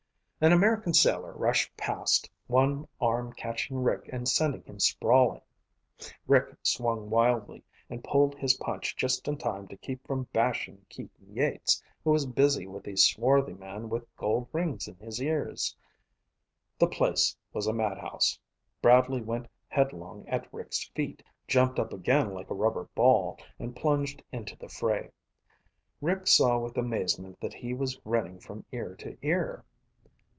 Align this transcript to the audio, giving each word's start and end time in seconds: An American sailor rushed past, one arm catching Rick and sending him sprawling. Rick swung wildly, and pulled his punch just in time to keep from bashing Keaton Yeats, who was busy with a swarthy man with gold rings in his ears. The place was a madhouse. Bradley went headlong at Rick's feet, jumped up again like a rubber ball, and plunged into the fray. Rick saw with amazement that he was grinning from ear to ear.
An 0.43 0.53
American 0.53 0.95
sailor 0.95 1.33
rushed 1.33 1.77
past, 1.77 2.27
one 2.47 2.87
arm 2.99 3.31
catching 3.33 3.77
Rick 3.83 4.09
and 4.11 4.27
sending 4.27 4.63
him 4.63 4.79
sprawling. 4.79 5.43
Rick 6.25 6.55
swung 6.63 7.11
wildly, 7.11 7.63
and 7.91 8.03
pulled 8.03 8.33
his 8.33 8.55
punch 8.55 8.95
just 8.95 9.27
in 9.27 9.37
time 9.37 9.67
to 9.67 9.77
keep 9.77 10.03
from 10.07 10.23
bashing 10.33 10.83
Keaton 10.89 11.27
Yeats, 11.35 11.83
who 12.03 12.09
was 12.09 12.25
busy 12.25 12.65
with 12.65 12.87
a 12.87 12.95
swarthy 12.97 13.53
man 13.53 13.87
with 13.87 14.07
gold 14.17 14.47
rings 14.51 14.87
in 14.87 14.95
his 14.95 15.21
ears. 15.21 15.75
The 16.79 16.87
place 16.87 17.37
was 17.53 17.67
a 17.67 17.71
madhouse. 17.73 18.39
Bradley 18.81 19.21
went 19.21 19.47
headlong 19.67 20.27
at 20.27 20.51
Rick's 20.51 20.85
feet, 20.95 21.21
jumped 21.47 21.77
up 21.77 21.93
again 21.93 22.33
like 22.33 22.49
a 22.49 22.55
rubber 22.55 22.89
ball, 22.95 23.37
and 23.59 23.75
plunged 23.75 24.23
into 24.31 24.55
the 24.55 24.69
fray. 24.69 25.11
Rick 26.01 26.25
saw 26.25 26.57
with 26.57 26.79
amazement 26.79 27.39
that 27.41 27.53
he 27.53 27.75
was 27.75 27.97
grinning 27.97 28.39
from 28.39 28.65
ear 28.71 28.95
to 28.95 29.15
ear. 29.21 29.63